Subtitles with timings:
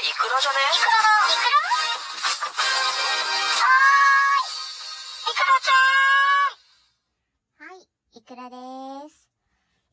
[0.00, 0.56] イクラじゃね？
[0.72, 1.44] イクラだイク
[3.20, 4.48] ラはー
[4.96, 5.76] い、イクラちゃ
[7.66, 7.84] んはい、
[8.16, 9.28] イクラです。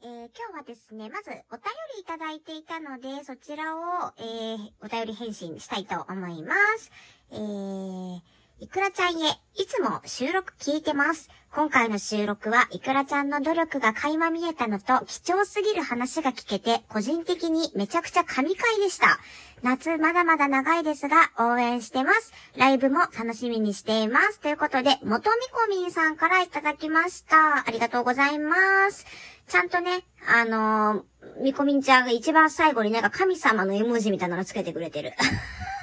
[0.01, 1.63] えー、今日はですね、まずお便
[1.95, 6.89] りいただいていたので、そちらを、えー、お便り返信したいと思います。
[7.31, 8.21] えー、
[8.59, 11.29] いくらちゃんへ、いつも収録聞いてます。
[11.53, 19.19] 今回の収録は、いくらちゃんの努力が垣間見えたのと、貴重すぎる話が聞けて、個人的にめちゃくちゃ神回でした。
[19.61, 22.33] 夏まだまだ長いですが、応援してます。
[22.55, 24.39] ライブも楽しみにしています。
[24.39, 27.63] ということで、元みこみんさんからいただきました。
[27.63, 29.05] ありがとうございます。
[29.47, 35.13] ちゃんとね、あのー、みこみんちゃんが一番最後になんか神様の絵文字みたいなのつけてくれてる。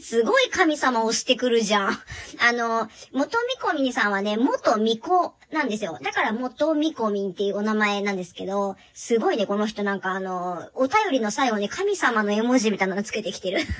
[0.00, 1.90] すごい神様をしてくるじゃん。
[1.90, 5.98] あの、元みこみんさんはね、元みこなんですよ。
[6.02, 13.60] だから元みこみんっていうお名前なんですけど、すごいね、この人なんかあの、お便りの最後に神様の絵文字みたいなのつけてきてる。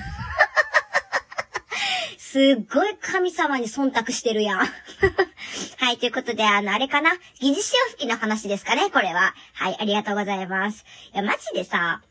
[2.17, 4.59] すっごい神様に忖度してるやん。
[5.77, 7.11] はい、ということで、あの、あれかな？
[7.39, 9.35] 疑似潮吹きの話ですかね、これは。
[9.53, 10.83] はい、ありがとうございます。
[11.13, 12.01] いや、マジでさ、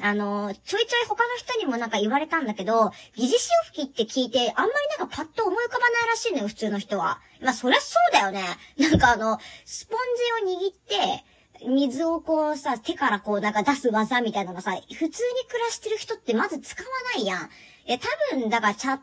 [0.00, 7.20] あの、ちょいちょい他の人にもなんか言われたんだけど、疑似潮吹きって聞いて、あんまりなんかパッと思い浮かばないらしいのよ、普通の人は。
[7.42, 8.44] まあ、そりゃそうだよね。
[8.78, 9.98] なんかあの、スポン
[10.46, 11.24] ジを握って、
[11.66, 17.50] 水をこうさ、手からこうなんか出す技みたいなのがさ、普通に暮らしてる人ってまず使わないやん。
[17.86, 19.02] え、多分、だからチャット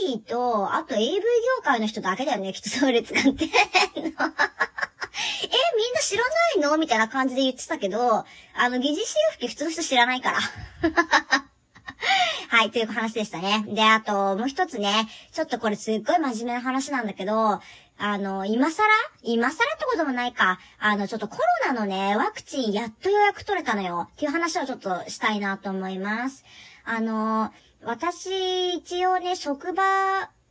[0.00, 1.20] レディと、あと AV 業
[1.62, 4.10] 界の人だけだよね、きっとそれ使ってんの。
[6.74, 10.38] え、みたいな感じで言ってたけど、あの、疑似潮吹き普通の人知らないから。
[12.48, 13.64] はい、という話でしたね。
[13.68, 17.60] で、あと、もう一つね、ちょっとこれすっごい真面目な話なんだけど、
[17.98, 18.84] あの、今更？
[19.22, 20.58] 今更ってこともないか。
[20.78, 24.08] あの、ちょっとコロナのね、ワクチンやっと予約取れたのよ。
[24.12, 26.44] っていう話をちょっとしたいなと思います。
[26.84, 27.52] あの、
[27.84, 29.82] 私、一応ね、職場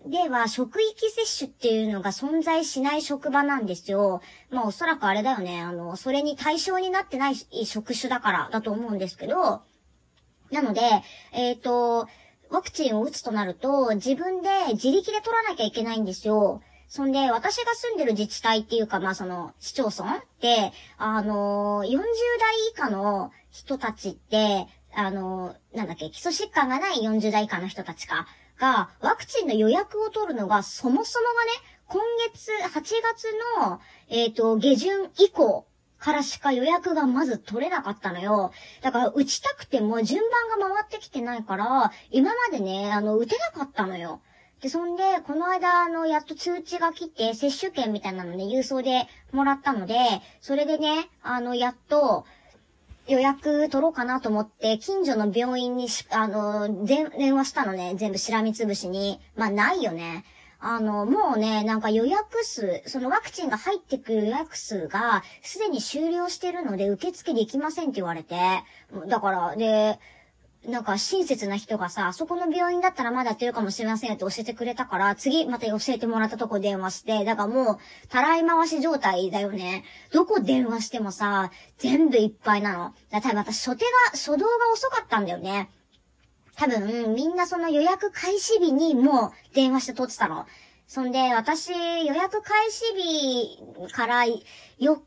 [0.05, 4.22] では職域接種っていうのが存在しない職場なんですよ。
[4.50, 5.62] まあおそらくあれだよね。
[5.62, 7.35] あの、それに対象になってない
[7.66, 9.62] 職種だからだと思うんですけど、
[10.51, 10.81] なので、
[11.31, 12.07] えっ、と、
[12.50, 16.62] ワクチンを打つとなると、自分で自力で取らなきゃいけないんですよ。
[16.89, 22.01] そんで、私が住んでる自治体っていうか、まあその、市町村って、あのー、40代
[22.72, 28.28] 以下の人たちって、あのー、なんだっけ、基礎疾患がない40代以下の人たちか、
[28.61, 31.51] が、ワクチンの予約を取るのが、そもそもがね、
[31.88, 32.01] 今
[32.31, 33.27] 月、8月
[33.59, 35.66] の、えっ、と、下旬以降
[35.97, 38.53] からしか予約がまず取れなかったのよ。
[38.81, 44.21] だから、打ちたくても順番が回ってきてないから、今までね、あの、打てなかったのよ。
[44.61, 49.95] で、そんで、この間、あの、やっと通知が来て、接種券みたいなのね、郵送でもらったので、
[50.39, 52.25] それでね、あの、やっと、
[53.11, 59.19] 予約取ろうかなと思って、近所の病院にし、あの、電話したのね、全部しらみつぶしに。
[59.35, 60.23] まあ、ないよね。
[60.59, 68.35] あの、もうね、なんか予約数、そのワクチンが入ってくる予約数が、すでに終了してるので、受付できませんって言われて、
[69.07, 70.00] だから、で、
[70.67, 77.77] なんか親切な人がさ、あそこの病院だったらまだやってるかもしれませんって教えてくれたから、次また教えてもらったとこ電話して、だからもう、
[78.09, 79.83] たらい回し状態だよね。
[80.11, 82.94] どこ電話してもさ、全部いっぱいなの。
[83.09, 85.71] だから多分私、初手が、初動が遅かったんだよね。
[86.55, 90.45] 多分、みんなその予約開始日にもう電話して取ってたの。
[90.85, 94.39] そんで、私、予約開始日から4日
[94.85, 95.00] か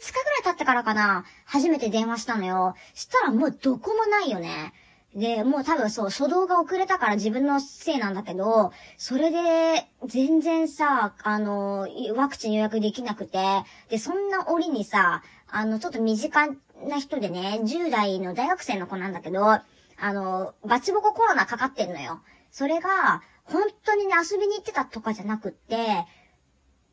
[0.00, 2.74] 5日ぐらい経ってからかな、初めて電話したのよ。
[2.94, 4.72] したらもうどこもないよね。
[5.16, 13.38] で、もう多分そう、初動が遅れたから自分のせいなんだけど、それで、全然さ、あの、ワクチン予約できなくて、
[13.88, 16.48] で、そんな折にさ、あの、ちょっと身近
[16.86, 19.62] な人でね、10代の大学生の子なんだけど、あ
[20.12, 22.20] の、バチボココロナかかってんのよ。
[22.50, 26.04] それが、本当にね、遊びに行ってたとかじゃなくって、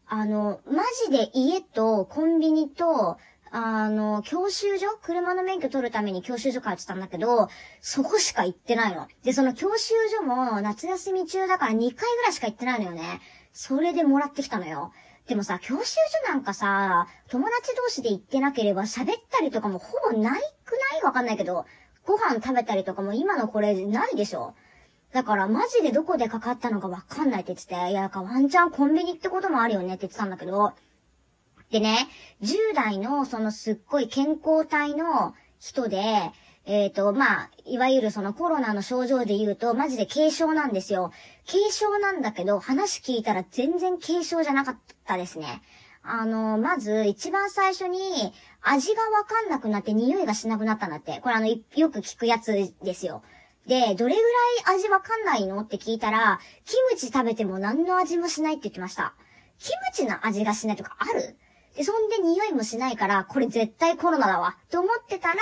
[0.08, 3.18] あの、マジで家とコンビニと、
[3.56, 4.98] あの、教習所？
[5.00, 7.50] 車の免許取るために教習所通ってたんだけど、
[7.82, 9.08] そこしか行ってないの。
[9.24, 13.22] で、その教習所も夏休み中だから2回ぐらいしか行ってないのよね。
[13.52, 14.92] それでもらってきたのよ。
[15.28, 21.04] でもさ、教習所なんかさ、友達同士で行ってなければ喋ったりとかもほぼないくない？
[21.04, 21.68] わかんないけど、
[22.08, 24.56] ご飯食べたりとかも今のこれないでしょ。
[25.12, 30.74] だからマジでどこでかかったのかわかんないって言ってて、いや、なんかワンチャンコンビニってこともあるよねって言ってたんだけど、
[31.74, 32.08] でね、
[32.44, 36.32] 10代のそのすっごい健康体の人で、
[36.66, 41.12] えっ、と、まあ、いわゆるそのコロナの症状で言うと、マジで軽症なんですよ。
[41.48, 45.64] 軽症なんだけど、話聞いたら全然軽症じゃなかったですね。
[46.04, 48.32] あの、まず、一番最初に、
[48.62, 51.22] 味がわかんなくなって匂いがしなくなったんだって。
[51.24, 51.58] これあの、よ
[51.90, 52.54] く聞くやつ
[52.84, 53.24] ですよ。
[53.66, 54.22] で、どれぐ
[54.68, 59.16] らい味わかんないのって聞いたら、キムチ食べても何の味もしないって言ってました。
[59.58, 61.36] キムチの味がしないとかある？
[61.76, 64.58] で、そんで匂いもしないから、これ絶対コロナだわ。
[64.70, 65.36] と思ってたら、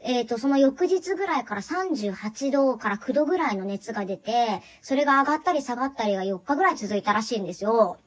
[0.00, 7.98] えっ、ー、と、その翌日ぐらいから38度から9度ぐらいの熱が出て、それが上がったり下がったりが4日ぐらい続いたらしいんですよ。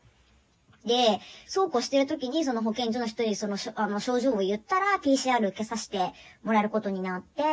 [0.86, 6.14] で、そうこうしてる時にその保健所の人にそのあの症状を言ったら PCR 受けさせて
[6.44, 7.44] もらえることになって、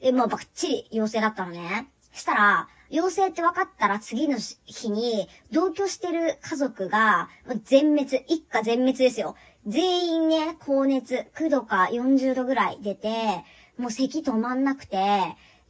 [0.00, 1.88] え、まあバッチリ陽性だったのね。
[2.12, 4.36] したら、陽性って分かったら次の
[4.66, 7.28] 日に同居してる家族が
[7.64, 9.34] 全滅、一家全滅ですよ。
[9.66, 13.44] 全員ね、高熱、9度か40度ぐらい出て、
[13.78, 14.98] もう咳止まんなくて、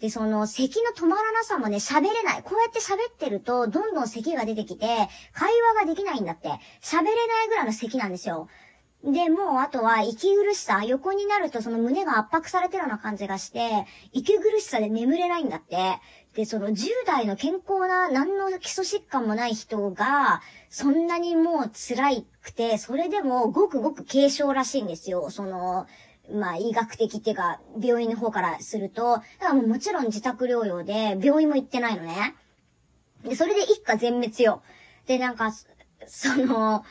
[0.01, 2.43] で、その、咳の止まらなさもね、喋れない。
[2.43, 4.87] こうやって喋ってると、どんどん咳が出てきて、
[5.33, 6.49] 会話ができないんだって。
[6.83, 8.49] 喋れないぐらいの咳なんですよ。
[9.05, 10.83] で、もう、あとは、息苦しさ。
[10.85, 16.01] 横になると、その胸が圧迫されてるような感じがして、息苦しさで眠れないんだって。
[16.35, 25.31] で、その10代の健康な何の基礎疾患もない人が、そんなにもう辛くて、それでもごくごく軽症らしいんですよ。
[25.31, 25.87] その、
[26.33, 32.35] まあ、医学的っていうか、病院の方からすると、だからもうもちろん自宅療養で、病院も行ってないのね。
[33.23, 34.63] で、それで一家全滅よ。
[35.07, 35.53] で、なんか、
[36.07, 36.85] その、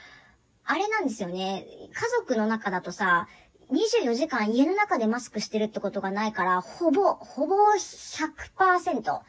[0.64, 1.66] あれなんですよね。
[1.92, 3.28] 家族の中だとさ、
[3.72, 9.22] 24時間家の中でマスクしてるってことがないから、ほぼ、ほぼ100%。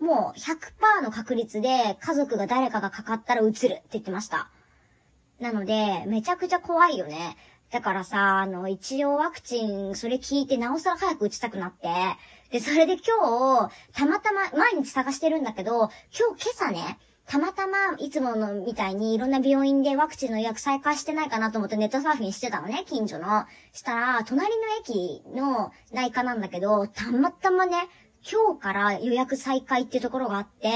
[0.00, 4.50] もう100%の確率で家族が誰かがかかったら移るって言ってました。
[5.40, 7.36] なので、めちゃくちゃ怖いよね。
[7.70, 11.88] だからさ、あの、一応ワクチン、それ聞いてなおさら早く打ちたくなって、
[12.50, 23.46] で、それで今日、たまたま、毎日探してるんだけど、今日今朝ね、たまたま、いつものみたいにいろんな病院でワクチンの予約再開してないかなと思ってネットサーフィンしてたのね、近所の。
[23.72, 27.88] したら、隣の駅の内科なんだけど、たまたまね、
[28.30, 30.70] 今日から予約再開っていうところがあって、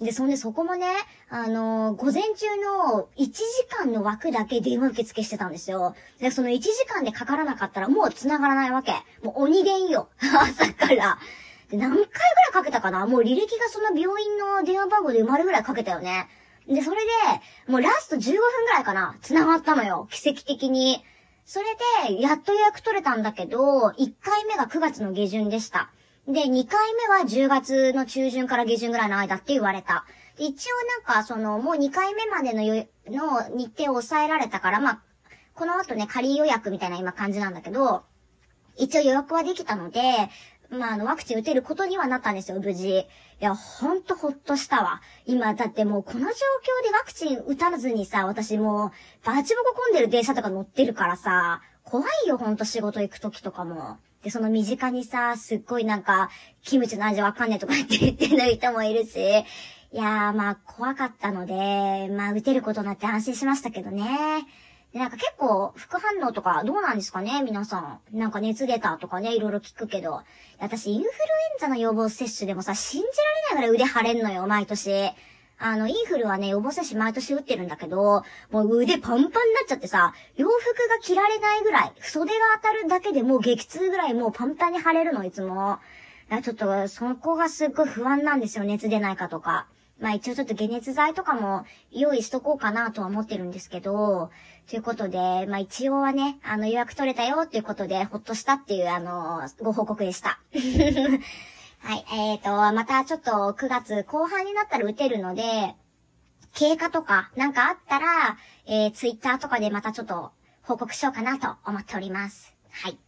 [0.00, 0.86] で、そんでそこもね、
[1.30, 5.94] あのー、午前中の1時間の枠だけ電話受付してたんですよ。
[6.18, 8.92] で、その1時間でかからなかったらもう繋がらないわけ。
[9.22, 10.08] もう鬼電よ。
[10.20, 11.18] 朝から。
[11.70, 13.06] で、何回ぐらいかけたかな？
[13.06, 16.28] もう履歴がその病院の電話番号で埋まるぐらいかけたよね。
[16.68, 17.10] で、それで、
[17.68, 19.16] もうラスト15分ぐらいかな？
[19.22, 20.08] 繋がったのよ。
[20.10, 21.04] 奇跡的に。
[21.44, 21.66] それ
[22.08, 25.90] で、やっと予約取れたんだけど、1回目が9月の下旬でした。
[26.28, 30.04] で、2回目は10月の中旬から下旬ぐらいの間って言われた。
[30.38, 30.76] 一応
[31.08, 32.62] なんか、その、もう2回目までの
[33.06, 35.02] の日程を抑えられたから、まあ、
[35.54, 38.04] この後ね、仮予約みたいな今感じなんだけど、
[38.76, 40.00] 一応予約はできたので、
[40.70, 42.88] まあ、あの、ワクチン打てることにはなったんですよ、無事。
[42.88, 43.04] い
[43.40, 45.02] や、ほんとほっとしたわ。
[45.26, 53.98] 今、だってもうこの状況でワクチン打たずにさ、私もう、バチボコ混んでる電車とか乗ってるからさ、怖いよ、ほんと仕事行く時とかも。
[54.22, 56.30] で、その身近にさ、すっごいなんか、
[56.62, 64.46] キムチの味わかんねえとかって言ってる人もいるし、いやー、まあ、怖かったので、まあ、打てることになって安心しましたけどね。
[64.92, 68.00] で、なんか結構、副反応とかどうなんですかね皆さん。
[68.12, 70.22] なんか熱出たとかね、いろいろ聞くけど。
[70.60, 71.12] 私、インフルエン
[71.60, 73.06] ザの予防接種でもさ、信じ
[73.50, 75.10] られないぐらい腕腫れんのよ、毎年。
[75.64, 79.32] あの、インフルはね、予防接種毎年打ってるんだけど、もう腕パンパンになっ
[79.68, 85.78] ちゃってさ、洋服が着られないぐらい、袖が当たるだけでもう激痛ぐらいもうパンパンに腫れるの、いつも。
[86.42, 89.66] ちょっと、そこがすっごい不安なんですよ、熱出ないかとか。
[90.00, 94.30] まあ一応ちょっと解熱剤とかも用意しとこうかなとは思ってるんですけど、
[94.68, 100.40] ということで、まあ一応はね、あの予約取れたよっていうことで、ほっとしたっていう、あの、ご報告でした。
[101.84, 102.04] はい。
[102.12, 105.74] えっ、ー、と、またちょっと9月後半になったら打てるので、
[106.54, 110.30] 経過とかなんかあったら、えー、ツイッターとかでまたちょっと
[110.62, 112.54] 報告しようかなと思っております。
[112.70, 112.98] はい。